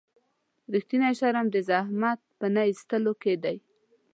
رښتینی 0.73 1.11
شرم 1.19 1.47
د 1.51 1.55
زحمت 1.69 2.19
په 2.39 2.45
نه 2.53 2.61
ایستلو 2.69 3.13
کې 3.21 3.33
دی. 3.43 3.57